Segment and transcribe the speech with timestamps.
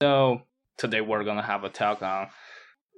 [0.00, 0.42] So
[0.76, 2.28] today we're gonna have a talk on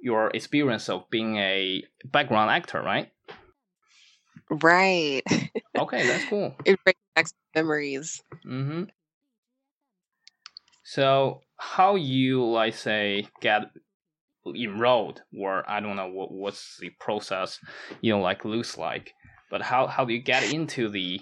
[0.03, 3.11] your experience of being a background actor, right?
[4.51, 5.23] Right.
[5.75, 6.55] Okay, that's cool.
[6.65, 7.25] it brings back
[7.55, 8.21] memories.
[8.45, 8.83] Mm-hmm.
[10.83, 13.71] So how you like say get
[14.45, 17.59] enrolled or I don't know what what's the process
[18.01, 19.13] you know like looks like,
[19.49, 21.19] but how how do you get into the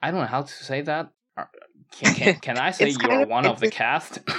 [0.00, 1.10] I don't know how to say that.
[1.92, 4.20] Can can, can I say you're of one of the cast?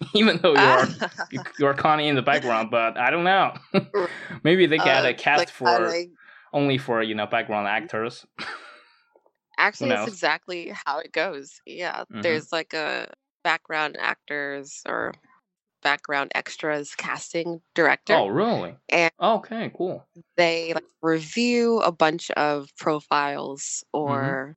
[0.14, 0.86] Even though you're
[1.30, 3.54] you- you're of in the background, but I don't know.
[4.44, 6.10] Maybe they get Uh, a cast like, for like-
[6.52, 8.24] only for you know background actors.
[9.58, 11.60] actually, it's exactly how it goes.
[11.66, 12.22] Yeah, Mhm.
[12.22, 13.10] there's like a
[13.44, 15.14] background actors or
[15.82, 18.76] background extras casting director, Oh, really?
[18.88, 20.06] and Okay, cool.
[20.36, 24.00] they like review a bunch of profiles Mm-hmm.
[24.12, 24.56] or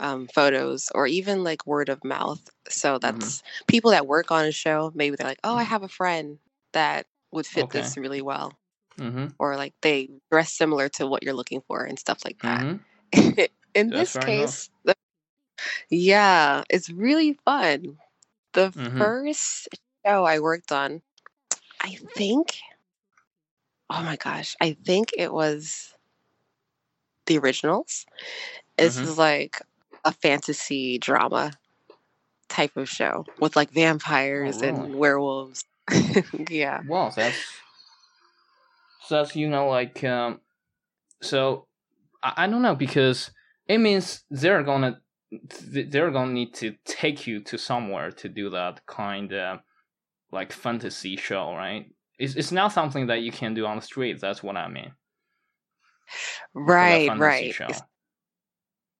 [0.00, 2.50] um, photos or even like word of mouth.
[2.68, 3.28] So Mm-hmm.
[3.28, 4.92] that's people that work on a show.
[4.94, 5.64] Maybe they're like, oh, I Mhm.
[5.64, 6.38] have a friend
[6.72, 7.72] that would fit Okay.
[7.72, 8.54] this really well,
[8.98, 9.26] Mm-hmm.
[9.38, 12.66] or like they dress similar to what you're looking for and stuff like that.
[12.66, 12.76] Mm-hmm.
[13.74, 14.94] In That's this case, the,
[15.90, 17.98] yeah, it's really fun.
[18.52, 18.96] The Mhm.
[18.96, 19.68] first
[20.06, 21.02] show I worked on,
[21.82, 22.56] I think,
[23.90, 25.94] oh my gosh, I think it was
[27.26, 28.06] the originals.
[28.76, 29.04] This Mhm.
[29.04, 29.60] is like
[30.06, 31.52] a fantasy drama
[32.48, 34.68] type of show with like vampires really?
[34.68, 35.64] and werewolves.
[36.48, 36.80] yeah.
[36.88, 37.36] Well, that's
[39.02, 40.40] so that's you know like um,
[41.20, 41.66] so
[42.22, 43.30] I, I don't know because
[43.66, 45.00] it means they're gonna
[45.60, 49.58] they're gonna need to take you to somewhere to do that kind of
[50.30, 51.86] like fantasy show, right?
[52.18, 54.20] It's it's not something that you can do on the street.
[54.20, 54.92] That's what I mean.
[56.54, 57.52] Right, right.
[57.52, 57.68] Show.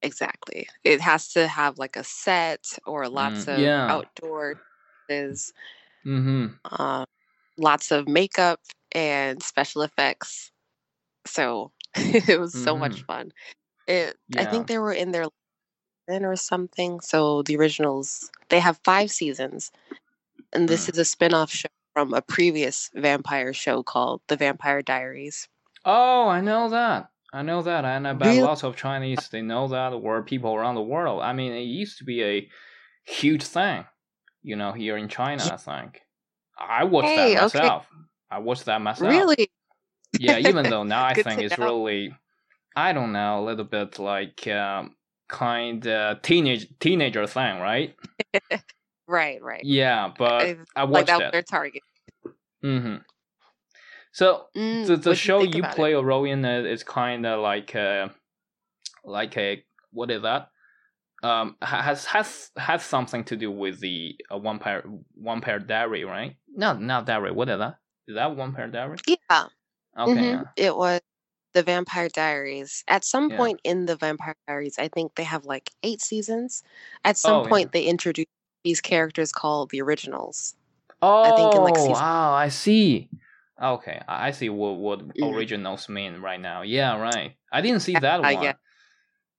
[0.07, 0.69] Ex- Exactly.
[0.85, 3.87] It has to have like a set or lots Mm, of yeah.
[3.89, 4.57] outdoor
[5.09, 5.53] is
[6.07, 6.47] Mm-hmm.
[6.83, 7.07] um,
[7.59, 8.61] lots of makeup
[8.93, 10.53] and special effects.
[11.27, 13.07] So it was so much Mhm.
[13.07, 13.33] fun.
[13.87, 15.27] It I think they were in their
[16.09, 17.01] 10 or something.
[17.01, 19.73] So the originals they have 5 seasons.
[20.53, 20.93] And this Mm.
[20.95, 25.49] is a spin-off show from a previous vampire show called The Vampire Diaries.
[25.87, 27.11] Oh, I know that.
[27.37, 28.41] I know that, and I bet Really?
[28.41, 31.21] lots of Chinese they know that, or people around the world.
[31.21, 32.49] I mean, it used to be a
[33.05, 33.85] huge thing,
[34.43, 35.47] you know, here in China.
[35.53, 36.01] I think
[36.59, 37.59] I watched Hey, that okay.
[37.59, 37.87] myself.
[38.31, 39.11] I watched that myself.
[39.11, 39.51] Really?
[40.19, 41.65] Yeah, even though now I think it's know.
[41.67, 42.17] really,
[42.75, 44.97] I don't know, a little bit like um,
[45.29, 47.95] kind of teenage teenager thing, right?
[49.09, 49.63] Right, right.
[49.63, 51.83] Yeah, but I- I like watched that was their target.
[52.65, 52.97] Mm hmm
[54.17, 55.77] So Mm, the the show think you about it?
[55.77, 58.11] play a role in it is kind of like a,
[59.05, 59.63] like a
[59.93, 60.49] what is that?
[61.23, 64.83] Um, has has has something to do with the uh, one pair
[65.15, 66.35] one pair diary, right?
[66.49, 67.31] No, not diary.
[67.33, 67.77] What is that?
[68.09, 68.97] Is that one pair diary?
[69.07, 69.49] Yeah.
[69.99, 70.23] Okay, Mhm.
[70.33, 70.45] yeah.
[70.57, 71.03] It was
[71.53, 72.85] the Vampire Diaries.
[72.89, 73.37] At some Yeah.
[73.37, 76.63] point in the Vampire Diaries, I think they have like eight seasons.
[77.05, 77.49] At some Oh, yeah.
[77.51, 78.33] point, they introduce
[78.65, 80.55] these characters called the Originals.
[81.03, 83.11] Oh, I think in, like, season- oh, I see.
[83.63, 85.35] Okay, I see what what Mm.
[85.35, 86.63] originals mean right now.
[86.63, 87.37] Yeah, right.
[87.53, 88.53] I didn't see that Uh, one yeah.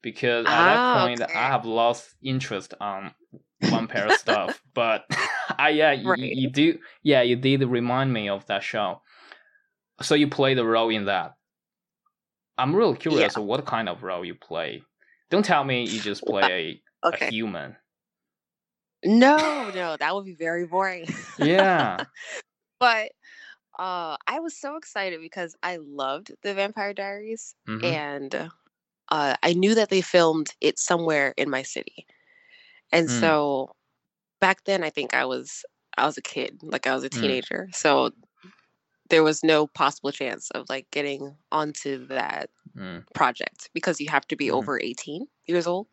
[0.01, 1.33] because at that Ah, point okay.
[1.33, 3.13] I have lost interest on
[3.69, 4.61] one pair of stuff.
[4.73, 5.05] But
[5.59, 6.19] I yeah, you, Right.
[6.19, 9.01] you do yeah, you did remind me of that show.
[10.01, 11.33] So you play the role in that.
[12.57, 14.81] I'm really curious of what kind of role you play.
[15.29, 17.75] Don't tell me you just play a, a human.
[19.03, 21.07] No, no, that would be very boring.
[21.37, 22.05] Yeah.
[22.79, 23.11] but
[23.79, 27.83] uh, I was so excited because I loved the Vampire Diaries, Mhm.
[27.83, 28.33] and
[29.09, 32.05] uh, I knew that they filmed it somewhere in my city,
[32.91, 33.11] and Mm.
[33.11, 33.75] so
[34.41, 35.65] back then I think I was
[35.97, 37.19] I was a kid, like I was a Mm.
[37.19, 38.11] teenager, so
[39.09, 43.05] there was no possible chance of like getting onto that Mm.
[43.13, 44.51] project because you have to be Mhm.
[44.51, 45.87] over 18 years old.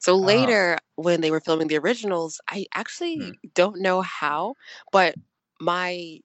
[0.00, 0.26] So Oh.
[0.26, 3.38] later, when they were filming the originals, I actually Mm.
[3.54, 4.56] don't know how,
[4.92, 5.16] but
[5.60, 6.20] my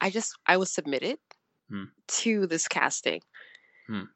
[0.00, 1.18] I just I was submitted
[1.70, 1.90] Mm.
[2.08, 3.20] to this casting.
[3.88, 4.08] Mm.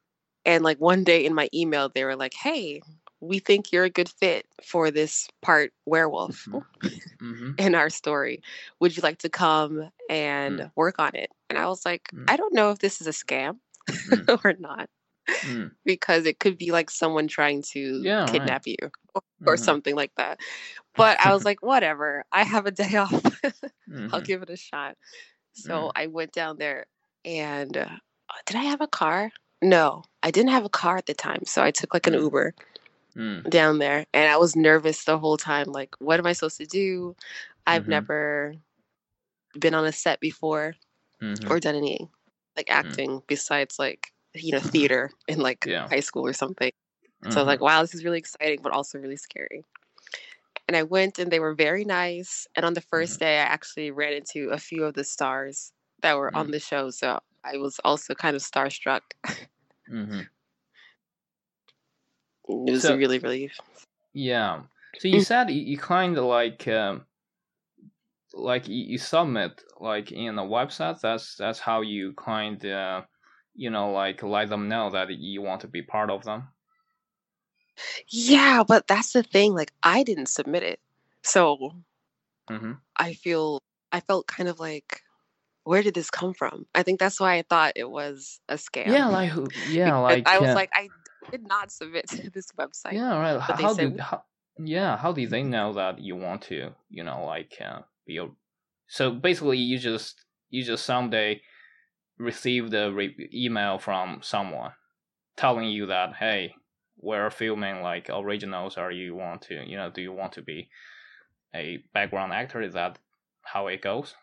[0.45, 2.81] And like one day in my email, they were like, "Hey,
[3.19, 6.47] we think you're a good fit for this part werewolf
[7.19, 8.41] hmm in our story.
[8.79, 12.25] Would you like to come and work on it?" And I was like, Mm.
[12.27, 13.57] "I don't know if this is a scam
[13.89, 14.27] Mm.
[14.45, 14.89] or not."
[15.43, 15.71] Mm.
[15.85, 18.31] because it could be like someone trying to Yeah, right.
[18.31, 18.77] kidnap you
[19.15, 19.59] or, or Mhm.
[19.59, 20.39] something like that.
[20.95, 22.23] But I was like, whatever.
[22.31, 23.41] I have a day off.
[24.11, 24.25] I'll Mhm.
[24.25, 24.97] give it a shot.
[25.53, 25.91] So Mm.
[25.95, 26.85] I went down there
[27.25, 27.97] and uh,
[28.45, 29.31] did I have a car?
[29.61, 31.45] No, I didn't have a car at the time.
[31.45, 32.21] So I took like an Mm.
[32.21, 32.53] Uber
[33.15, 33.49] Mm.
[33.49, 35.67] down there and I was nervous the whole time.
[35.67, 37.15] Like, what am I supposed to do?
[37.67, 37.89] I've Mhm.
[37.89, 38.55] never
[39.59, 40.75] been on a set before
[41.21, 41.49] Mhm.
[41.51, 42.09] or done any
[42.55, 45.87] like acting besides like you know theater in like Yeah.
[45.87, 46.71] high school or something.
[47.29, 49.63] So I was like, wow, this is really exciting, but also really scary.
[50.67, 52.47] And I went and they were very nice.
[52.55, 56.17] And on the 1st day, I actually ran into a few of the stars that
[56.17, 56.89] were on the show.
[56.91, 59.01] So I was also kind of starstruck.
[59.89, 60.27] Mhm.
[62.67, 63.51] It was So- really, really.
[64.13, 64.63] Yeah.
[64.99, 65.25] So you Mm.
[65.25, 67.05] said you, you kind of like um,
[68.33, 70.99] like you, you submit like in a website.
[71.01, 73.05] That's that's how you kind of
[73.55, 76.49] you know like let them know that you want to be part of them.
[78.09, 79.53] Yeah, but that's the thing.
[79.53, 80.79] Like, I didn't submit it.
[81.23, 81.71] So
[82.49, 83.59] hmm I feel,
[83.91, 85.01] I felt kind of like,
[85.63, 86.65] where did this come from?
[86.75, 88.87] I think that's why I thought it was a scam.
[88.87, 89.31] Yeah, like?
[89.67, 90.89] Yeah, like I was uh, like, I
[91.31, 92.93] did not submit to this website.
[92.93, 93.39] yeah, right.
[93.39, 94.23] How, how said- did how,
[94.59, 94.97] yeah?
[94.97, 98.27] How did they know that you want to you know like uh, be a?
[98.87, 101.41] So basically, you just you just someday
[102.17, 104.73] received a re- email from someone
[105.37, 106.53] telling you that hey
[107.01, 110.69] we're filming like originals or you want to you know do you want to be
[111.55, 112.97] a background actor is that
[113.43, 114.15] how it goes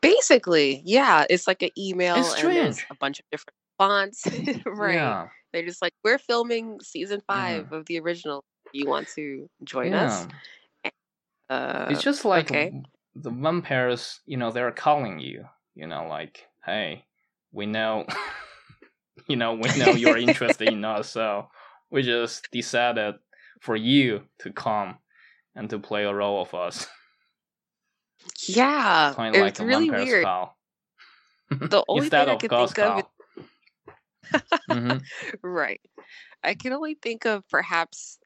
[0.00, 4.26] Basically, yeah, it's like an email It's and a bunch of different fonts.
[4.66, 4.94] right.
[4.94, 8.42] yeah They're just like, we're filming season 5 of the original.
[8.72, 10.26] You want to join us?
[10.84, 10.90] yeah
[11.50, 12.82] Uh, it's just like okay.
[13.16, 15.44] the vampires you know they're calling you
[15.74, 17.04] you know like hey
[17.50, 18.06] we know
[19.28, 21.48] you know we know you're interested in us so
[21.90, 23.16] we just decided
[23.60, 24.98] for you to come
[25.54, 26.86] and to play a role of us
[28.48, 30.24] yeah, kind of like it's really weird.
[31.60, 33.12] The only thing I ghost think of, call
[34.68, 34.96] hmm
[35.42, 35.80] right?
[36.42, 38.18] I can only think of perhaps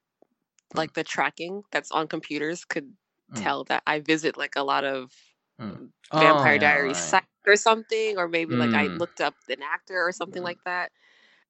[0.75, 0.79] Mm.
[0.79, 2.93] like the tracking that's on computers could
[3.32, 3.37] Mm.
[3.37, 5.12] tell that I visit like a lot of
[5.61, 5.88] Mm.
[6.12, 7.24] Vampire Oh, yeah, Diaries right.
[7.46, 8.99] Or something, or maybe like I Mm.
[8.99, 10.44] looked up an actor or something Mm.
[10.44, 10.93] like that.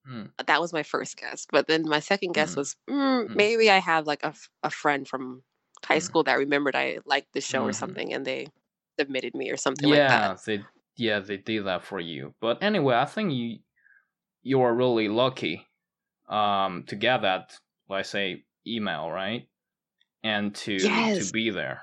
[0.06, 0.32] Mm.
[0.46, 2.56] That was my first guess, but then my second guess Mm.
[2.56, 3.34] was mm, Mm.
[3.34, 5.44] maybe I have like a, a friend from
[5.84, 6.00] high Mm.
[6.00, 7.72] school that remembered I liked the show or Mhm.
[7.72, 8.48] something, and they
[8.98, 10.34] submitted me or something like yeah that.
[10.46, 13.58] they yeah they did that for you but anyway i think you
[14.42, 15.66] you are really lucky
[16.28, 17.58] um to get that
[17.88, 19.48] let's say email right
[20.24, 21.14] and to Yes.
[21.14, 21.82] to be there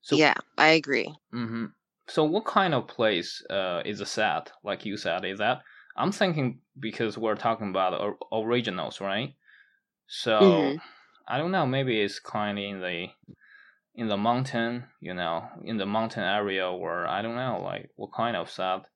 [0.00, 1.14] so yeah, I agree.
[1.32, 1.72] hmm
[2.08, 5.62] so what kind of place uh is a set like you said is that?
[5.96, 9.34] I'm thinking because we're talking about or- originals right?
[10.08, 10.80] So Mhm.
[11.28, 13.08] i don't know maybe it's kind of in the
[13.94, 18.12] in the mountain you know in the mountain area or i don't know like what
[18.14, 18.86] kind of set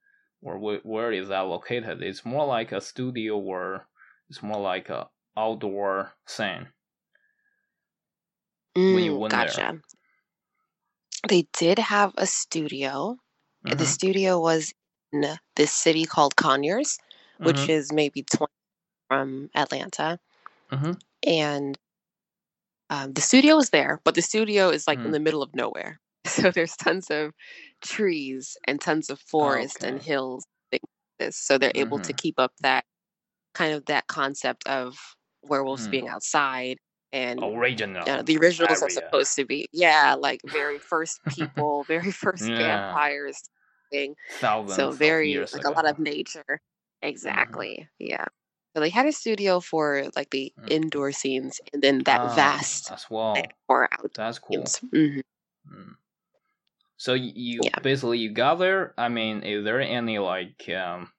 [0.41, 2.03] or wh- where is that located?
[2.03, 3.89] It's more like a studio or
[4.29, 6.73] it's more like a outdoor scene.
[8.87, 9.73] When you Mm, went there.
[11.29, 13.19] They did have a studio.
[13.65, 14.73] The Mhm, studio was
[15.13, 16.99] in this city called Conyers,
[17.43, 18.53] which mhm, is maybe 20
[19.09, 20.21] from Atlanta.
[20.71, 20.93] mhm.
[21.27, 21.79] And
[22.91, 25.13] um, the studio is there, but the studio is like in Mm.
[25.13, 26.01] the middle of nowhere.
[26.27, 27.33] So there's tons of
[27.83, 30.05] trees and tons of forest and Okay.
[30.05, 30.45] hills.
[30.71, 30.83] Things
[31.21, 31.37] like this.
[31.37, 32.85] So they're able to keep up that
[33.55, 34.99] kind of that concept of
[35.43, 35.91] werewolves Mm.
[35.91, 36.79] being outside
[37.13, 42.11] and original uh, the originals are supposed to be yeah like very first people very
[42.25, 42.59] first Yeah.
[42.59, 43.43] vampires
[43.91, 45.71] thing thousands so very like ago.
[45.71, 46.61] a lot of nature
[47.03, 48.25] exactly yeah
[48.75, 50.71] so they had a studio for like the Mm.
[50.71, 55.21] indoor scenes and then that Ah, vast as well for out that's cool scenes hmm
[55.71, 55.97] Mm.
[56.97, 57.79] So you Yeah.
[57.83, 58.95] basically you got there.
[58.97, 61.13] I mean, is there any like, um,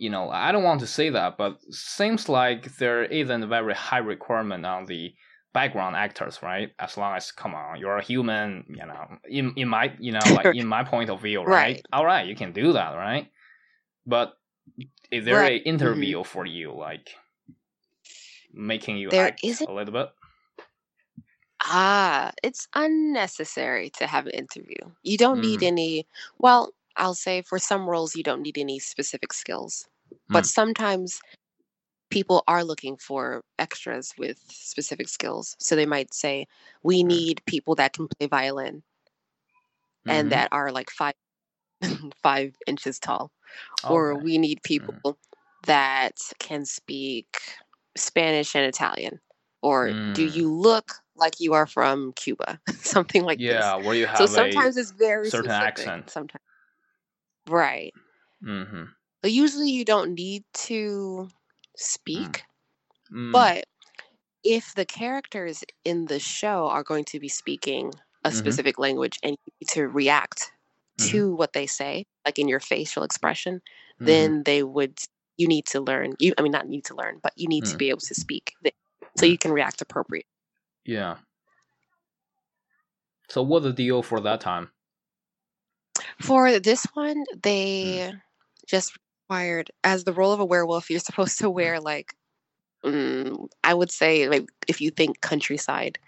[0.00, 3.74] you know, I don't want to say that, but seems like there isn't a very
[3.74, 5.14] high requirement on the
[5.52, 6.70] background actors, right?
[6.78, 9.04] As long as come on, you're a human, you know.
[9.28, 11.76] In in my you know like in my point of view, right?
[11.76, 11.86] Right.
[11.92, 13.26] All right, you can do that, right?
[14.06, 14.28] But
[15.10, 15.60] is there Right.
[15.60, 17.06] a interview for you, like
[18.52, 20.08] making you There act isn't- a little bit?
[21.62, 25.66] ah it's unnecessary to have an interview you don't need Mm.
[25.74, 26.06] any
[26.38, 29.88] well i'll say for some roles you don't need any specific skills
[30.28, 30.48] but Mm.
[30.48, 31.20] sometimes
[32.10, 36.46] people are looking for extras with specific skills so they might say
[36.82, 37.08] we Mm.
[37.08, 38.82] need people that can play violin
[40.06, 40.10] Mhm.
[40.12, 41.14] and that are like five
[42.22, 43.30] five inches tall
[43.88, 44.98] or we need Mm-hmm.
[44.98, 45.18] people
[45.66, 47.26] that can speak
[47.96, 49.20] spanish and italian
[49.62, 50.34] or do Mm.
[50.34, 54.28] you look like you are from cuba something like yeah, where you have so a
[54.28, 56.10] sometimes it's very certain specific, accent.
[56.10, 56.42] sometimes
[57.50, 57.92] right
[58.42, 61.28] hmm but usually you don't need to
[61.76, 62.44] speak
[63.12, 63.32] Mm.
[63.32, 63.64] But
[64.44, 67.92] if the characters in the show are going to be speaking
[68.24, 68.36] a Mhm.
[68.36, 70.52] specific language and you need to react
[70.98, 71.08] Mhm.
[71.10, 73.60] to what they say, like in your facial expression,
[74.00, 74.06] Mhm.
[74.06, 74.98] then they would
[75.38, 76.14] you need to learn.
[76.20, 77.78] You I mean not need to learn, but you need to Mm.
[77.78, 78.54] be able to speak
[79.18, 79.30] so Mm.
[79.32, 80.26] you can react appropriate.
[80.84, 81.18] yeah.
[83.30, 84.72] So what's the deal for that time?
[86.20, 88.12] For this one, they
[88.66, 88.96] just
[89.28, 92.14] required as the role of a werewolf, you're supposed to wear like
[92.84, 95.98] mm, I would say like if you think countryside,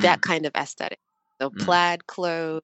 [0.00, 1.00] that kind of aesthetic.
[1.40, 1.58] So Mm.
[1.58, 2.62] plaid clothes,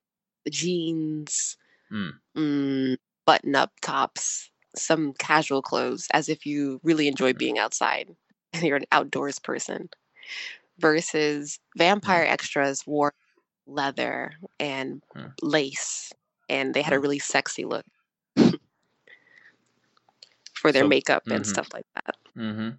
[0.50, 1.56] jeans,
[1.92, 2.12] Mm.
[2.36, 7.38] mm, button up tops, some casual clothes, as if you really enjoy Mm.
[7.38, 8.14] being outside
[8.54, 9.90] and you're an outdoors person.
[10.78, 13.14] Versus vampire extras wore
[13.66, 15.32] leather and Mm.
[15.42, 16.12] lace,
[16.48, 17.02] and they had a Mm.
[17.02, 17.84] really sexy look
[20.54, 21.46] for their So- makeup and mhm.
[21.46, 22.16] stuff like that.
[22.36, 22.70] Mm-hmm.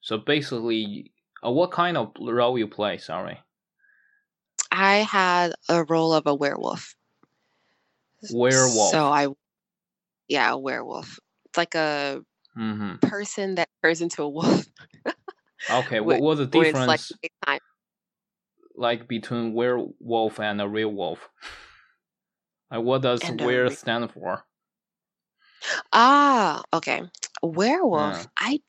[0.00, 1.12] So basically,
[1.44, 2.98] uh, what kind of role you play?
[2.98, 3.40] Sorry,
[4.70, 6.94] I had a role of a werewolf.
[8.30, 8.90] werewolf.
[8.92, 9.28] So I,
[10.28, 11.18] yeah, a werewolf.
[11.46, 12.22] It's like a
[12.56, 12.96] mm-hmm.
[12.96, 14.66] person that turns into a wolf.
[15.70, 17.12] Okay, what what's the difference
[17.46, 17.62] like
[18.74, 21.28] like between werewolf and a real wolf?
[22.70, 24.44] Like, what does And a were re- stand for?
[25.92, 27.02] Ah, okay.
[27.42, 28.14] Werewolf.
[28.16, 28.26] Yeah.
[28.38, 28.60] I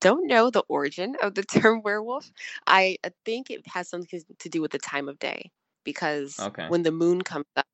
[0.00, 2.30] don't know the origin of the term werewolf.
[2.66, 5.50] I think it has something to do with the time of day
[5.84, 6.68] because Okay.
[6.68, 7.66] when the moon comes up,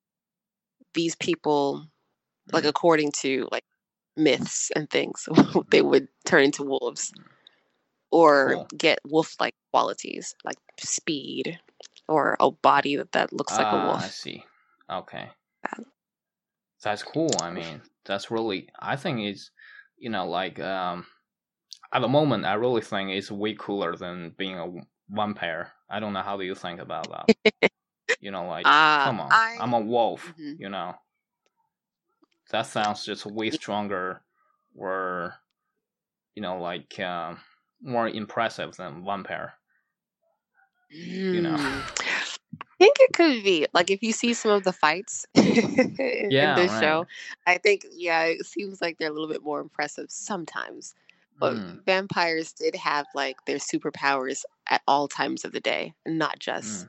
[0.95, 1.87] these people,
[2.53, 2.69] like Mm.
[2.69, 3.65] according to like
[4.17, 5.29] myths and things,
[5.71, 7.13] they would turn into wolves
[8.11, 8.69] or Cool.
[8.77, 11.59] get wolf-like qualities like speed
[12.09, 14.11] or a body that, that looks like a Ah, I wolf.
[14.11, 14.45] see.
[14.91, 15.31] Okay.
[16.83, 17.31] That's cool.
[17.41, 18.69] I mean, that's really.
[18.79, 19.51] I think it's,
[19.99, 21.07] you know, like um,
[21.93, 24.69] at the moment, I really think it's way cooler than being a
[25.09, 25.73] vampire.
[25.89, 27.55] I don't know how do you think about that.
[28.21, 30.35] you know, like Ah, come on, I- I'm a wolf.
[30.39, 30.59] Mhm.
[30.59, 30.95] You know,
[32.51, 34.23] that sounds just way stronger,
[34.75, 35.35] or
[36.35, 37.39] you know, like um,
[37.81, 39.55] more impressive than vampire.
[40.91, 41.83] you know.
[42.83, 42.87] Mm.
[42.87, 45.95] I think it could be like if you see some of the fights in,
[46.29, 46.77] Yeah, in this right.
[46.77, 47.07] show.
[47.47, 50.95] I think yeah, it seems like they're a little bit more impressive sometimes.
[51.41, 56.39] But Mm, vampires did have like their superpowers at all times of the day, not
[56.39, 56.87] just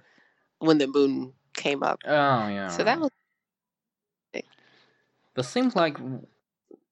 [0.60, 2.02] when the moon came up.
[2.06, 2.60] Oh yeah.
[2.68, 3.12] so that was
[5.36, 5.98] But seems like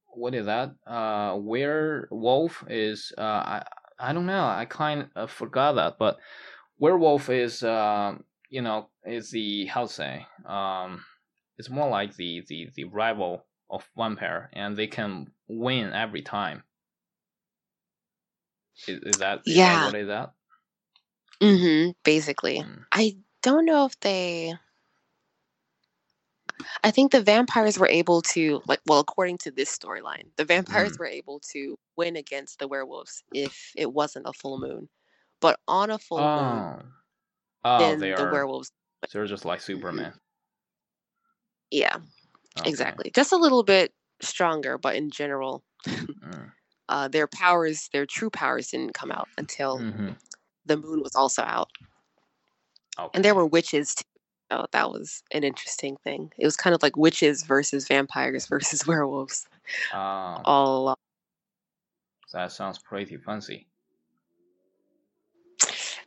[0.07, 0.75] what is that?
[0.85, 3.63] Uh, werewolf is uh, I
[3.99, 4.45] I don't know.
[4.45, 6.19] I kind of forgot that, but
[6.79, 11.05] werewolf is um, you know is the how to say um,
[11.57, 16.23] it's more like the the the rival of one pair, and they can win every
[16.23, 16.63] time.
[18.87, 19.75] Is, is that is Yeah.
[19.79, 20.33] that what is that?
[21.41, 22.65] hmm basically.
[22.65, 22.85] Mm.
[22.91, 24.53] I don't know if they
[26.83, 30.93] I think the vampires were able to like well according to this storyline, the vampires
[30.93, 30.99] Mm.
[30.99, 34.89] were able to win against the werewolves if it wasn't a full moon.
[35.41, 36.67] But on a full moon,
[37.63, 38.31] Oh, oh, they the are.
[38.31, 38.71] werewolves
[39.11, 40.19] They're just like Superman.
[41.71, 41.97] yeah,
[42.57, 42.67] Okay.
[42.67, 43.11] exactly.
[43.15, 45.63] Just a little bit stronger, but in general,
[46.23, 46.51] Mm.
[46.89, 50.13] uh their powers, their true powers didn't come out until hmm
[50.65, 51.69] the moon was also out.
[52.97, 53.11] Okay.
[53.13, 54.03] And there were witches too.
[54.51, 56.33] So that was an interesting thing.
[56.37, 59.47] It was kind of like witches versus vampires versus werewolves
[59.91, 60.97] Oh, all along.
[62.33, 63.67] that sounds pretty fancy.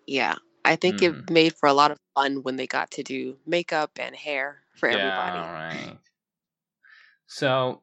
[0.07, 0.37] Yeah.
[0.65, 1.03] I think Mm.
[1.03, 4.65] it made for a lot of fun when they got to do makeup and hair
[4.77, 5.51] for everybody.
[5.51, 5.99] Yeah, right.
[7.27, 7.83] So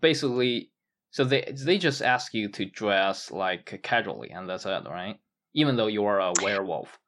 [0.00, 0.72] basically,
[1.10, 5.18] so they they just ask you to dress like casually, and that's it, right?
[5.54, 6.98] Even though you are a werewolf,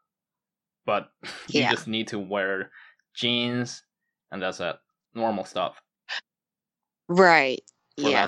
[0.86, 1.12] but
[1.48, 1.66] you Yeah.
[1.66, 2.72] just need to wear
[3.14, 3.84] jeans,
[4.32, 4.76] and that's it,
[5.14, 5.82] normal stuff
[7.08, 7.62] Right.
[8.00, 8.26] for yeah.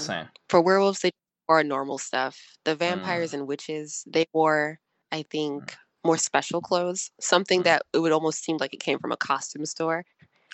[0.49, 1.11] For werewolves, they
[1.49, 2.57] wore normal stuff.
[2.65, 3.35] The vampires Mm.
[3.35, 4.79] and witches, they wore,
[5.11, 5.75] I think,
[6.05, 7.11] more special clothes.
[7.21, 7.65] Something Mm.
[7.65, 10.05] that it would almost seem like it came from a costume store.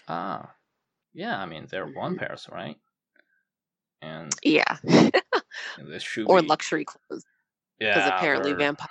[0.09, 0.55] Ah,
[1.13, 1.39] yeah.
[1.39, 2.77] I mean, they're one vampires, right?
[4.03, 4.77] And Yeah.
[5.79, 7.25] this or be luxury clothes.
[7.79, 7.95] yeah.
[7.95, 8.91] Because apparently they're- vampires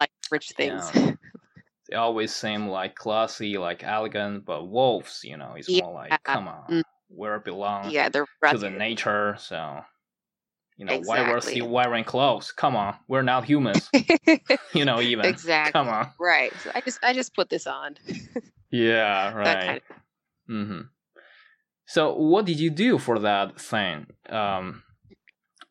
[0.00, 0.90] like rich things.
[0.94, 1.12] Yeah.
[1.88, 6.48] they always seem like classy, like elegant, but wolves, you know, it's more like, come
[6.48, 6.82] on, Mm.
[7.08, 9.36] where it belong yeah, they're to the nature.
[9.38, 9.84] So,
[10.82, 12.50] you know, why we're still wearing clothes?
[12.50, 13.88] Come on, we're not humans,
[14.74, 15.28] you know, even.
[15.28, 15.72] exactly.
[15.72, 16.10] Come on.
[16.18, 16.60] Right.
[16.60, 17.96] So I just I just put this on.
[18.70, 19.58] Yeah, right.
[19.64, 19.80] kind
[20.48, 20.80] hmm
[21.86, 24.06] So, what did you do for that thing?
[24.28, 24.82] Um,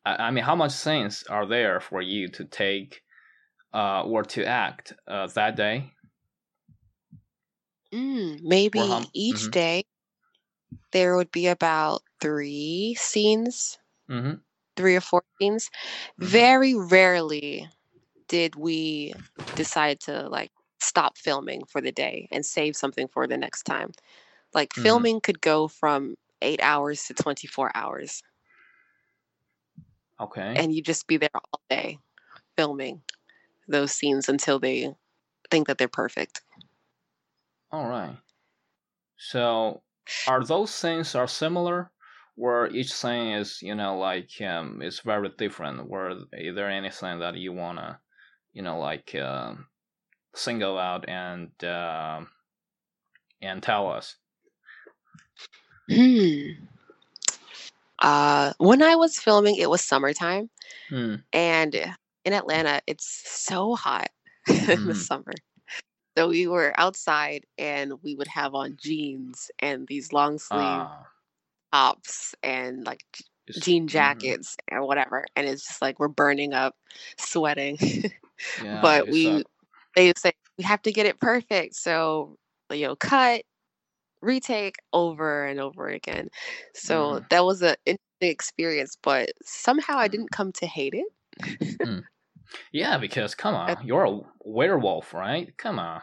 [0.06, 3.02] I, I mean, how much scenes are there for you to take,
[3.74, 5.92] uh, or to act uh, that day?
[7.92, 9.10] Mm, Or maybe how?
[9.12, 9.50] each Mm-hmm.
[9.50, 9.84] day
[10.92, 13.78] there would be about three scenes,
[14.10, 14.34] Mm-hmm.
[14.76, 15.70] Three or four scenes.
[16.20, 16.28] Mhm.
[16.28, 17.68] Very rarely
[18.28, 19.14] did we
[19.54, 23.92] decide to like stop filming for the day and save something for the next time.
[24.54, 24.82] Like Mhm.
[24.82, 28.22] filming could go from eight hours to 24 hours,
[30.20, 30.62] Okay.
[30.62, 31.98] and you just be there all day
[32.56, 33.02] filming
[33.68, 34.94] those scenes until they
[35.50, 36.42] think that they're perfect.
[37.72, 38.18] All right.
[39.16, 39.82] So,
[40.26, 41.90] are those scenes are similar,
[42.36, 45.88] where each scene is, you know, like um, is very different?
[45.88, 48.00] Where is there anything that you wanna,
[48.52, 49.68] you know, like um
[50.34, 52.30] single out and um
[53.42, 54.16] and tell us?
[55.88, 56.64] Hmm.
[57.98, 60.50] Uh, when I was filming, it was summertime,
[60.88, 61.14] Hmm.
[61.32, 61.74] and
[62.24, 64.10] in Atlanta, it's so hot
[64.68, 64.94] in the Mhm.
[64.94, 65.32] summer.
[66.18, 71.11] So we were outside, and we would have on jeans and these long sleeve Ah.
[71.72, 73.04] Tops and like
[73.60, 73.88] jean mhm.
[73.88, 75.24] jackets and whatever.
[75.36, 76.76] And it's just like we're burning up,
[77.18, 77.78] sweating.
[78.62, 79.42] Yeah, but we uh,
[79.96, 81.76] they say we have to get it perfect.
[81.76, 82.36] So
[82.70, 83.42] you know, cut,
[84.22, 86.28] retake over and over again.
[86.74, 87.28] So Mhm.
[87.30, 87.98] that was an interesting
[88.30, 91.06] experience, but somehow I didn't come to hate it.
[92.72, 95.56] yeah, because come on, you're a werewolf, right?
[95.56, 96.02] Come on,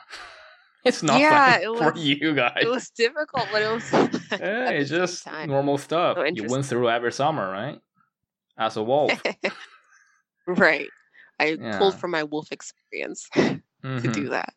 [0.86, 2.58] it's not Yeah, it for was- you guys.
[2.62, 3.92] It was difficult, but it was
[4.40, 7.80] Yeah, it's just normal stuff So you went through every summer, right?
[8.58, 9.22] As a wolf.
[10.48, 10.90] right.
[11.40, 14.14] I pulled from my wolf experience to Mhm.
[14.14, 14.54] do that.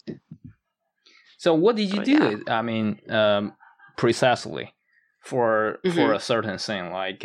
[1.39, 2.43] So what did you Oh, do?
[2.47, 2.59] yeah.
[2.59, 3.55] I mean, um,
[3.97, 4.75] precisely
[5.21, 6.17] for for Mhm.
[6.17, 7.25] a certain thing, like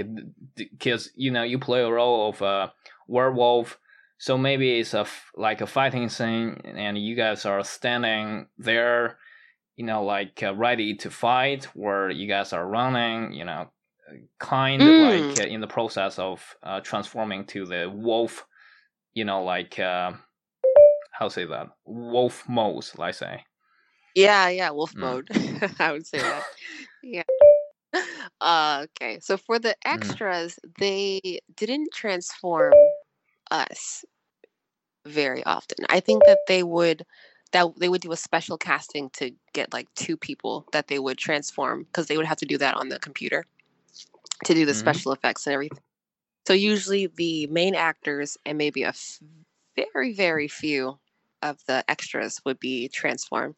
[0.55, 2.73] because you know you play a role of a
[3.07, 3.79] werewolf,
[4.17, 9.17] so maybe it's a f- like a fighting scene, and you guys are standing there,
[9.75, 13.69] you know, like uh, ready to fight, where you guys are running, you know,
[14.39, 14.99] kind Mm.
[15.01, 18.45] like uh, in the process of uh, transforming to the wolf,
[19.13, 20.11] you know, like uh,
[21.11, 23.43] how say that wolf mode, let's say.
[24.15, 24.99] Yeah, yeah, wolf Mm.
[24.99, 25.27] mode.
[25.79, 26.43] I would say that.
[27.03, 27.23] Yeah.
[28.41, 29.19] Uh, okay.
[29.19, 29.75] So for the Mm.
[29.85, 32.73] extras, they didn't transform
[33.49, 34.03] us
[35.07, 35.85] very often.
[35.89, 37.05] I think that they would
[37.53, 41.17] that they would do a special casting to get like two people that they would
[41.17, 43.45] transform because they would have to do that on the computer
[44.45, 44.75] to do the Mhm.
[44.75, 45.83] special effects and everything.
[46.47, 49.19] So usually the main actors and maybe a f-
[49.75, 50.99] very very few
[51.43, 53.55] of the extras would be transformed.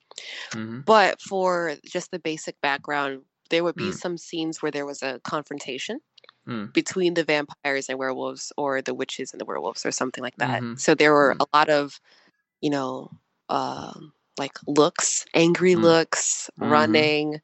[0.54, 3.94] hmm But for just the basic background, there would be Mm.
[3.94, 6.02] some scenes where there was a confrontation
[6.50, 6.74] Mm.
[6.74, 10.62] between the vampires and werewolves or the witches and the werewolves or something like that.
[10.64, 10.80] Mhm.
[10.80, 11.46] So there were Mm.
[11.46, 12.00] a lot of,
[12.62, 13.12] you know,
[13.50, 15.82] um, like looks, angry Mm.
[15.84, 16.72] looks, Mhm.
[16.72, 17.42] running,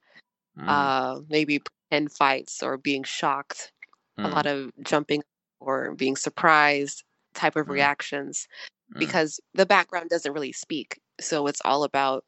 [0.58, 0.70] Mm.
[0.70, 3.72] uh, maybe pretend fights or being shocked,
[4.18, 4.32] a Mm.
[4.32, 5.24] lot of jumping
[5.60, 8.48] or being surprised type of reactions
[8.98, 11.00] because the background doesn't really speak.
[11.20, 12.24] So it's all about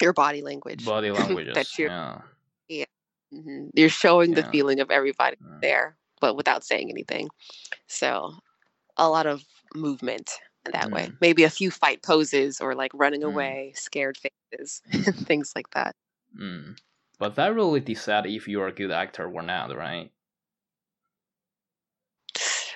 [0.00, 0.84] your body language.
[0.84, 1.10] body
[1.46, 1.54] languages.
[1.54, 2.22] that you're yeah.
[3.32, 3.70] Mhm.
[3.74, 5.60] You're showing the feeling of everybody Mm.
[5.60, 7.28] there, but without saying anything.
[7.86, 8.34] So
[8.96, 10.30] a lot of movement
[10.72, 11.08] that way.
[11.08, 11.18] Mm.
[11.20, 13.28] Maybe a few fight poses or like running Mm.
[13.32, 14.82] away, scared faces,
[15.28, 15.96] things like that.
[16.38, 16.78] Mm.
[17.18, 20.10] But that really decide if you're a good actor or not, right?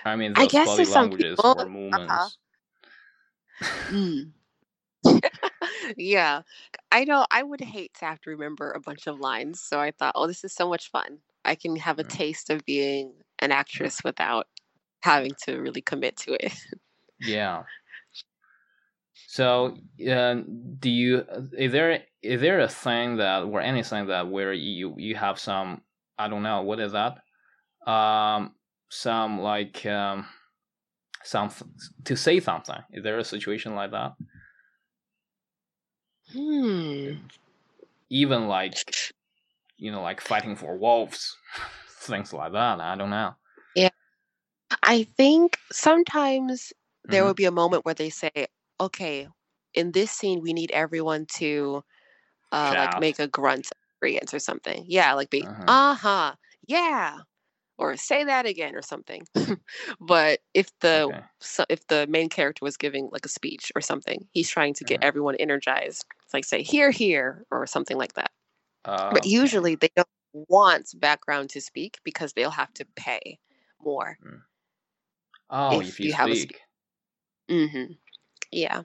[0.04, 2.38] I mean, I guess body languages people, or movements.
[3.90, 4.32] Mm.
[5.96, 6.42] yeah.
[6.92, 9.60] I know I would hate to have to remember a bunch of lines.
[9.60, 11.20] So I thought, oh, this is so much fun.
[11.44, 12.18] I can have a Mm.
[12.18, 14.48] taste of being an actress without
[15.02, 16.52] having to really commit to it.
[17.18, 17.64] Yeah.
[19.28, 19.76] So,
[20.08, 20.34] uh,
[20.78, 21.24] do you
[21.56, 25.82] is there is there a thing that or anything that where you you have some
[26.18, 27.18] I don't know what is that
[27.90, 28.54] um
[28.90, 30.28] some like um
[31.24, 31.50] some
[32.04, 34.14] to say something is there a situation like that
[36.32, 37.26] Hmm.
[38.10, 38.84] even like
[39.78, 41.36] you know like fighting for wolves
[41.88, 43.34] things like that I don't know
[43.74, 43.90] Yeah.
[44.82, 46.72] I think sometimes
[47.04, 47.24] there Mhm.
[47.24, 48.30] will be a moment where they say,
[48.80, 49.28] okay,
[49.74, 51.84] in this scene, we need everyone to
[52.52, 54.84] uh, like make a grunt experience or something.
[54.88, 55.68] Yeah, like be, Uh-huh.
[55.68, 56.34] uh huh,
[56.66, 57.18] yeah,
[57.78, 59.22] or say that again or something.
[60.00, 61.22] but if the Okay.
[61.40, 64.84] so if the main character was giving like a speech or something, he's trying to
[64.84, 65.02] get Uh-huh.
[65.02, 66.04] everyone energized.
[66.24, 68.30] It's like say here, here, or something like that.
[68.84, 73.38] Uh, But usually they don't want background to speak because they'll have to pay
[73.82, 74.18] more.
[75.50, 76.60] oh if if you, you have a speak
[77.50, 77.92] Mm-hmm.
[78.52, 78.82] Yeah.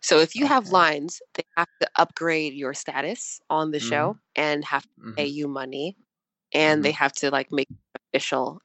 [0.00, 4.64] So if you have lines, they have to upgrade your status on the show and
[4.64, 5.96] have to pay you money,
[6.52, 7.68] and they have to like make
[8.12, 8.60] official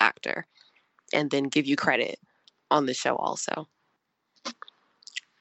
[0.00, 0.46] actor,
[1.12, 2.18] and then give you credit
[2.70, 3.68] on the show also.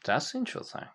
[0.06, 0.86] That's interesting.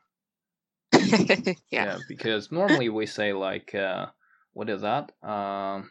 [1.70, 1.98] yeah.
[2.08, 4.06] because normally we say like uh,
[4.52, 5.12] what is that?
[5.22, 5.90] Um,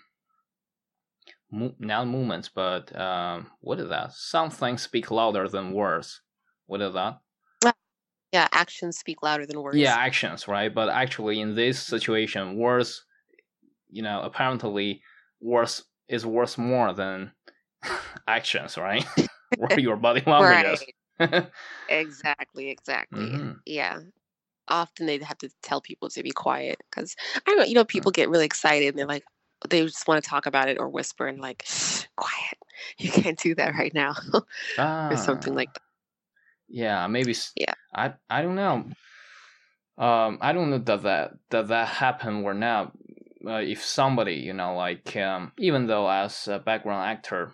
[1.51, 4.13] mo- not movements, but um, what is that?
[4.13, 6.21] Something speak louder than words.
[6.67, 7.19] What is that?
[8.31, 9.77] Yeah, actions speak louder than words.
[9.77, 10.73] Yeah, actions, right?
[10.73, 13.03] But actually, in this situation, words,
[13.91, 15.01] you know, apparently,
[15.41, 17.31] words is worth more than
[18.27, 19.05] actions, right?
[19.57, 20.79] Where your body language right.
[21.19, 21.43] is.
[21.89, 23.25] Exactly, exactly.
[23.25, 23.59] Mhm.
[23.65, 23.99] Yeah.
[24.67, 27.83] Often they have to tell people to be quiet because I don't know, you know,
[27.83, 27.89] Mm.
[27.89, 29.25] people get really excited and they're like,
[29.69, 32.57] they just want to talk about it or whisper and like, Shh, quiet.
[32.97, 34.15] You can't do that right now,
[34.79, 35.09] ah.
[35.09, 35.81] or something like that.
[36.69, 37.35] Yeah, maybe.
[37.55, 37.73] Yeah.
[37.93, 38.85] I I don't know.
[39.97, 42.93] Um, I don't know does that does that happen or not.
[43.45, 47.53] Uh, if somebody, you know, like um, even though as a background actor,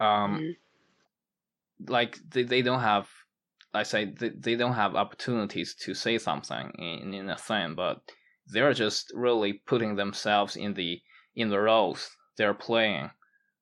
[0.00, 0.56] um, Mhm.
[1.88, 3.08] like they, they don't have,
[3.74, 8.00] I say they, they don't have opportunities to say something in in a thing, but
[8.46, 11.00] they're just really putting themselves in the
[11.34, 13.10] in the roles they're playing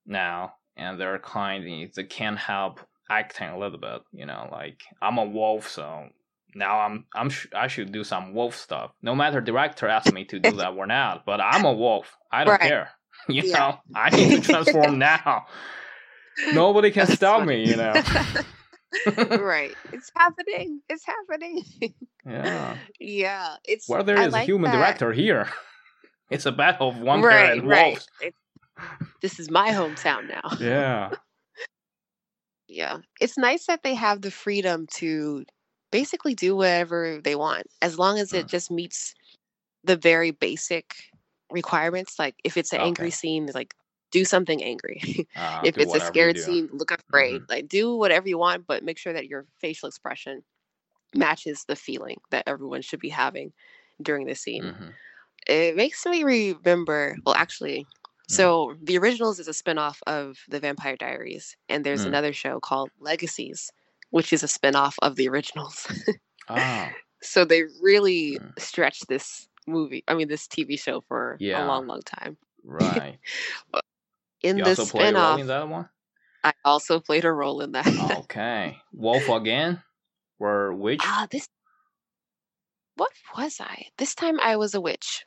[0.06, 4.02] now, and they're kind of they can't help acting a little bit.
[4.12, 6.08] You know, like I'm a wolf, so
[6.56, 8.92] now I'm I'm sh- I should do some wolf stuff.
[9.02, 12.16] No matter director asks me to do that or not, but I'm a wolf.
[12.32, 12.60] I don't Right.
[12.60, 12.90] care.
[13.28, 13.58] You Yeah.
[13.58, 15.46] know, I need to transform now.
[16.52, 17.64] Nobody can That's stop funny.
[17.64, 17.70] me.
[17.70, 17.92] You know.
[19.38, 19.74] right.
[19.92, 20.80] It's happening.
[20.88, 21.62] It's happening.
[22.24, 22.76] yeah.
[23.00, 23.56] yeah.
[23.64, 24.76] It's Well, there I is a human that.
[24.76, 25.48] director here.
[26.30, 27.86] It's a battle of one pair Right, and right.
[27.92, 28.08] wolves.
[28.20, 28.34] It-
[29.22, 30.50] this is my hometown now.
[30.60, 31.10] Yeah.
[32.68, 32.98] Yeah.
[33.20, 35.44] It's nice that they have the freedom to
[35.90, 38.50] basically do whatever they want as long as it Mm.
[38.50, 39.14] just meets
[39.84, 41.10] the very basic
[41.50, 42.18] requirements.
[42.18, 43.74] Like if it's an angry scene, like
[44.10, 45.00] do something angry.
[45.36, 47.42] Uh, if it's a scared scene, look afraid.
[47.42, 47.50] Mhm.
[47.50, 50.44] Like do whatever you want, but make sure that your facial expression
[51.14, 53.52] matches the feeling that everyone should be having
[54.02, 54.64] during the scene.
[54.64, 54.94] Mhm.
[55.46, 57.86] It makes me remember, well, actually,
[58.28, 58.34] Mm.
[58.34, 62.06] so the originals is a spin-off of the Vampire Diaries, and there's Mm.
[62.08, 63.70] another show called Legacies,
[64.10, 65.86] which is a spin-off of the originals.
[66.48, 66.92] Ah,
[67.22, 68.58] so they really Mm.
[68.58, 71.64] stretched this movie, I mean this TV show for Yeah.
[71.64, 72.36] a long, long time.
[72.64, 73.18] right.
[74.42, 75.88] In you the also play a role spin-off, in that one?
[76.44, 77.86] I also played a role in that.
[78.22, 78.78] Okay.
[78.92, 79.82] Wolf again?
[80.38, 81.00] Or witch?
[81.02, 81.48] Ah, this
[82.96, 83.86] what was I?
[83.98, 85.24] This time I was a witch.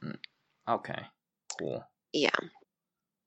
[0.67, 1.01] Okay.
[1.57, 1.83] Cool.
[2.13, 2.29] Yeah.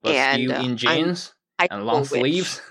[0.01, 2.61] But And, still uh, in jeans high and long sleeves?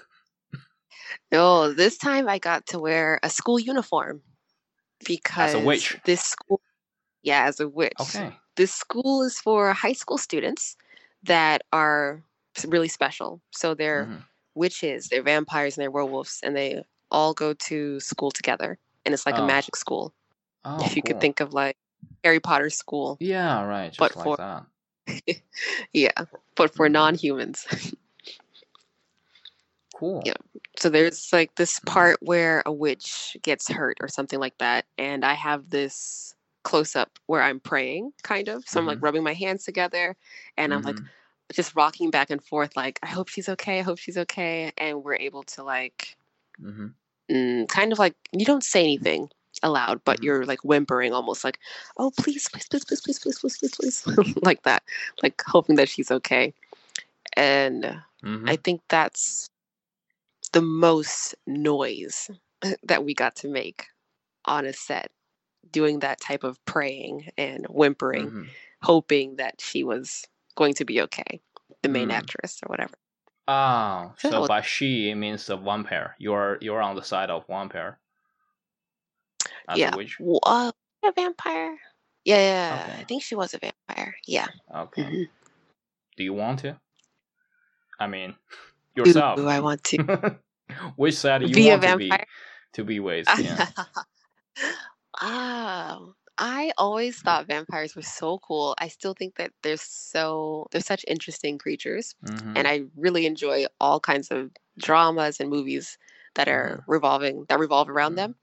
[1.31, 4.23] No, this time I got to wear a school uniform
[5.07, 5.97] because witch?
[6.05, 6.61] this school,
[7.23, 7.93] yeah, as a witch.
[8.01, 8.33] Okay.
[8.57, 10.77] This school is for high school students
[11.25, 12.23] that are
[12.67, 13.41] really special.
[13.53, 14.25] So they're Mhm.
[14.55, 18.79] witches, they're vampires, and they're werewolves, and they all go to school together.
[19.05, 19.45] And it's like Oh.
[19.45, 20.15] a magic school.
[20.65, 21.15] Oh, if you cool.
[21.15, 21.77] could think of like
[22.25, 23.17] Harry Potter school.
[23.21, 23.89] Yeah, right.
[23.89, 24.67] Just but like for- that.
[25.93, 26.13] Yeah,
[26.57, 26.93] but for Mhm.
[26.93, 27.67] non humans.
[30.03, 30.23] Cool.
[30.27, 30.35] Yeah.
[30.81, 31.87] so there's like this Mhm.
[31.87, 36.35] part where a witch gets hurt or something like that and i have this
[36.65, 39.03] close up where i'm praying kind of so i'm like Mhm.
[39.03, 40.17] rubbing my hands together
[40.57, 41.07] and i'm like Mhm.
[41.53, 45.05] just rocking back and forth like i hope she's okay i hope she's okay and
[45.05, 46.17] we're able to like
[46.61, 46.95] Mhm.
[47.31, 49.31] mm, kind of like you don't say anything
[49.63, 51.61] aloud but you're like whimpering almost like
[51.97, 54.05] oh please please please please please please please please please
[54.43, 54.83] like that
[55.23, 56.53] like hoping that she's okay
[57.37, 58.03] and.
[58.47, 59.49] I think that's
[60.53, 62.31] the most noise
[62.85, 63.87] that we got to make
[64.45, 65.11] on a set,
[65.71, 68.49] doing that type of praying and whimpering, Mhm.
[68.83, 70.25] hoping that she was
[70.57, 71.41] going to be okay,
[71.83, 72.15] the main Mm.
[72.15, 72.95] actress or whatever.
[73.49, 76.15] Oh, So by she it means the one pair.
[76.19, 77.99] You're you're on the side of one pair.
[79.69, 79.93] As yeah.
[79.93, 80.19] a witch.
[80.43, 80.73] Uh,
[81.05, 81.79] a vampire?
[82.25, 83.05] Yeah, yeah, I Okay.
[83.05, 84.15] think she was a vampire.
[84.27, 84.47] Yeah.
[84.73, 85.03] Okay.
[85.03, 85.31] Mhm.
[86.17, 86.81] Do you want to?
[87.99, 88.37] I mean,
[88.97, 89.41] yourself.
[89.41, 89.99] Ooh, I want to
[90.97, 92.25] Which side do you be a want to be
[92.75, 93.33] to be with?
[93.37, 93.67] Yeah.
[95.21, 98.75] Oh, I always thought vampires were so cool.
[98.79, 102.57] I still think that they're so they're such interesting creatures, Mhm.
[102.57, 105.99] and I really enjoy all kinds of dramas and movies
[106.35, 106.85] that are Mm-hmm.
[106.87, 108.17] revolving that revolve around Mhm.
[108.17, 108.37] them.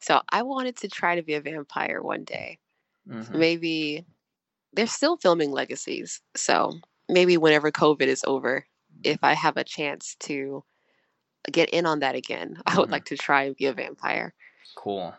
[0.00, 2.58] So I wanted to try to be a vampire one day.
[3.06, 3.44] Mhm.
[3.44, 4.06] Maybe
[4.74, 6.72] they're still filming Legacies, so
[7.08, 8.66] maybe whenever COVID is over,
[9.04, 10.64] if I have a chance to
[11.52, 12.92] get in on that again, I would Mhm.
[12.92, 14.34] like to try and be a vampire.
[14.76, 15.14] Cool.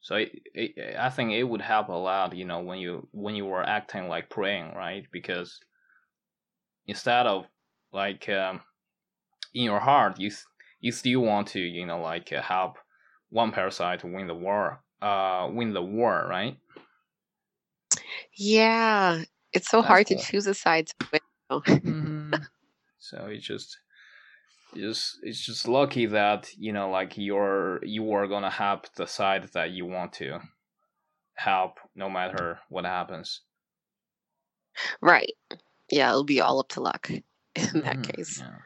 [0.00, 3.34] So it, it, I think it would help a lot, you know, when you when
[3.36, 5.06] you were acting like praying, right?
[5.12, 5.60] Because
[6.86, 7.46] instead of
[7.92, 8.60] like um,
[9.54, 10.30] in your heart, you
[10.80, 12.78] you still want to, you know, like uh, help
[13.30, 16.58] one parasite win the war, uh, win the war, right?
[18.36, 19.22] Yeah,
[19.52, 20.16] it's so That's hard cool.
[20.16, 21.20] to choose a side to win.
[21.82, 22.17] hmm
[22.98, 23.78] so it's just
[24.72, 29.06] it's just it's just lucky that you know like you're you are gonna help the
[29.06, 30.40] side that you want to
[31.36, 33.42] help no matter what happens
[35.00, 35.32] right.
[35.90, 37.10] Yeah, it'll be all up to luck
[37.56, 38.42] in that Mhm, case.
[38.42, 38.58] yeah.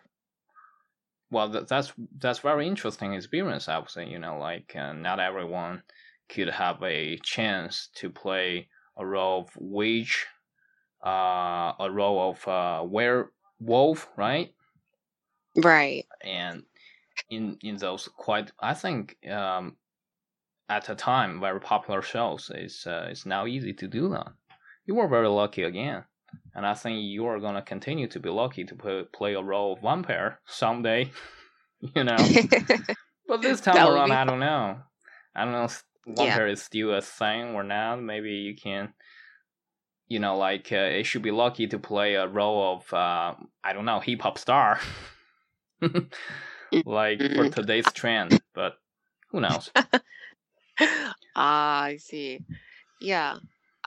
[1.31, 5.21] well that, that's that's very interesting experience i would say you know like uh, not
[5.21, 5.83] everyone
[6.29, 10.27] could have a chance to play a role of which
[11.07, 12.85] uh a role of uh
[13.63, 14.55] werewolf right
[15.57, 16.07] Right.
[16.23, 16.65] and
[17.31, 19.77] in in those quite I think um,
[20.69, 24.29] at a time very popular shows it's uh, it's now easy to do that.
[24.87, 26.05] You were very lucky again,
[26.55, 29.75] and I think you are gonna continue to be lucky to play, play a role
[29.75, 31.11] of vampire someday.
[31.95, 32.17] you know,
[33.29, 34.79] but this time around be I don't know.
[35.35, 36.15] I don't know if Yeah.
[36.17, 37.97] vampire is still a thing or not.
[38.03, 38.95] Maybe you can.
[40.09, 43.35] You know, like uh, it should be lucky to play a role of uh,
[43.65, 44.79] I don't know hip hop star.
[46.85, 47.51] like for Mhm.
[47.51, 48.75] today's trend, but
[49.31, 49.71] who knows?
[51.37, 52.43] ah, I see.
[53.01, 53.39] Yeah.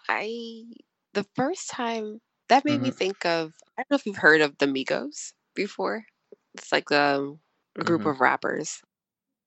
[0.09, 0.65] I
[1.13, 2.97] the first time that made me Mhm.
[2.97, 6.05] think of I don't know if you've heard of the Migos before.
[6.55, 7.39] It's like um,
[7.79, 8.07] a group Mhm.
[8.07, 8.81] of rappers.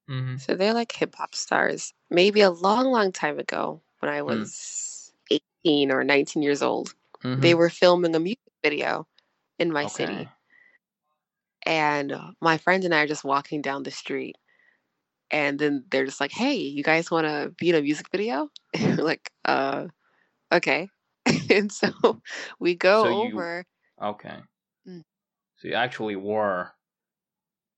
[0.09, 0.37] Mm-hmm.
[0.37, 1.93] So they're like hip hop stars.
[2.09, 4.33] Maybe a long, long time ago when I Mm.
[4.33, 4.53] was
[5.65, 6.93] 18 or 19 years old,
[7.23, 7.41] Mm-hmm.
[7.41, 9.05] they were filming a music video
[9.59, 10.29] in my city.
[11.65, 14.37] And uh, my friend and I are just walking down the street.
[15.31, 18.49] And then they're just like, hey, you guys want to be in a music video?
[18.97, 19.87] Like, uh,
[20.51, 20.87] okay.
[21.49, 21.91] and so
[22.59, 23.65] we go So you- over.
[24.01, 24.37] Okay.
[24.87, 25.03] Mm.
[25.57, 26.71] So you actually were,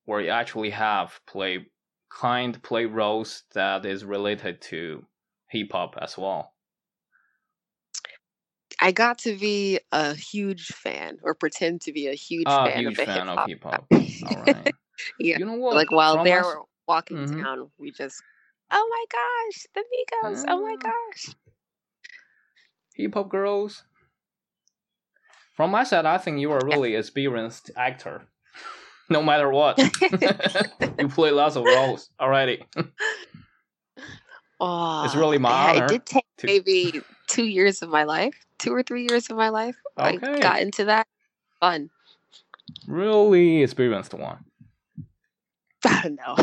[0.06, 1.66] or you actually have play
[2.10, 5.06] kind play roles that is related to
[5.48, 6.51] hip hop as well.
[8.82, 12.80] I got to be a huge fan or pretend to be a huge Ah, fan
[12.80, 13.48] huge of fan hip of hop.
[13.48, 13.88] hip hop.
[13.92, 14.76] All right.
[15.20, 15.38] yeah.
[15.38, 15.76] You know what?
[15.76, 16.56] Like while from they us-
[16.88, 17.44] walking Mhm.
[17.44, 18.22] down, we just,
[18.72, 21.36] oh my gosh, the Migos, oh my gosh.
[22.96, 23.84] hip hop girls.
[25.54, 28.28] From my side, I think you are a really experienced actor.
[29.10, 29.78] No matter what,
[30.98, 32.64] you play lots of roles already.
[34.62, 38.06] Oh, It's really my yeah, honor It did take to- maybe two years of my
[38.06, 39.76] life, two or three years of my life.
[39.98, 41.08] I got into that.
[41.60, 41.90] Fun.
[42.88, 44.46] Really experienced one.
[45.86, 46.38] I don't know.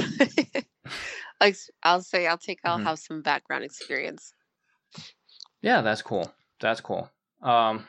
[1.41, 2.61] like I'll say, I'll take.
[2.65, 2.85] I'll Mhm.
[2.85, 4.35] have some background experience.
[5.63, 6.33] Yeah, that's cool.
[6.61, 7.11] That's cool.
[7.43, 7.87] Um,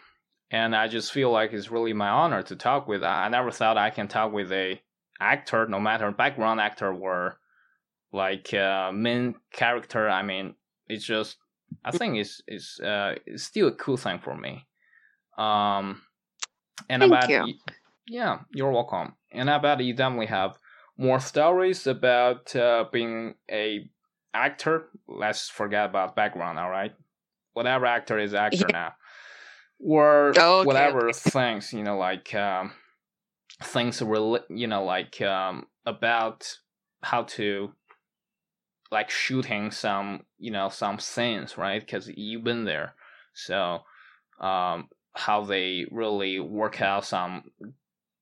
[0.51, 3.03] and I just feel like it's really my honor to talk with.
[3.03, 4.81] I I never thought I can talk with a
[5.19, 7.39] actor, no matter background actor or
[8.11, 10.09] like uh, main character.
[10.09, 10.55] I mean,
[10.87, 11.37] it's just
[11.83, 14.67] I think it's it's uh it's still a cool thing for me.
[15.37, 16.01] Um,
[16.89, 17.53] and Thank bet you.
[18.07, 19.13] yeah, you're welcome.
[19.31, 20.57] And I bet you definitely have
[20.97, 23.89] more stories about uh, being a
[24.33, 24.89] actor.
[25.07, 26.59] Let's forget about background.
[26.59, 26.93] All right,
[27.53, 28.93] whatever actor is actor now,
[29.79, 32.73] or okay, whatever things you know, like um,
[33.63, 36.57] things you know, like um, about
[37.01, 37.71] how to
[38.91, 41.79] like shooting some you know some scenes, right?
[41.81, 42.95] Because you've been there,
[43.33, 43.81] so
[44.39, 47.51] um, how they really work out some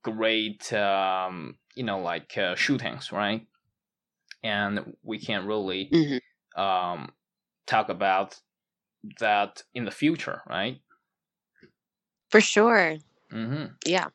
[0.03, 3.47] great um, you know like uh, shootings, right?
[4.43, 6.19] And we can really Mhm.
[6.55, 7.13] um,
[7.67, 8.39] talk about
[9.19, 10.81] that in the future, right?
[12.29, 12.97] For sure.
[13.31, 14.09] hmm Yeah.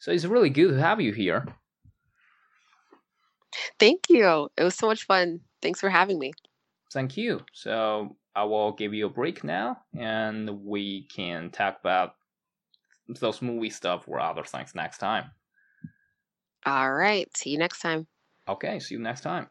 [0.00, 1.46] So it's really good to have you here.
[3.78, 4.50] Thank you.
[4.56, 5.40] It was so much fun.
[5.62, 6.32] Thanks for having me.
[6.92, 7.40] Thank you.
[7.52, 12.12] So I will give you a break now, and we can talk about
[13.08, 15.30] those movie stuff or other things next time.
[16.66, 17.28] All right.
[17.36, 18.06] See you next time.
[18.48, 19.48] Okay, see you next time.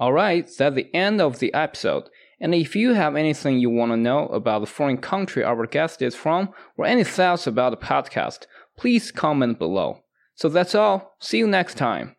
[0.00, 2.08] Alright, that's the end of the episode.
[2.40, 6.02] And if you have anything you want to know about the foreign country our guest
[6.02, 8.46] is from, or any thoughts about the podcast,
[8.76, 10.00] please comment below.
[10.34, 11.12] So that's all.
[11.20, 12.16] See you next time.